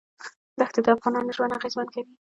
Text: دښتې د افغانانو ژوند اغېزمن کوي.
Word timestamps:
دښتې 0.59 0.79
د 0.83 0.87
افغانانو 0.95 1.35
ژوند 1.35 1.55
اغېزمن 1.57 1.87
کوي. 1.93 2.13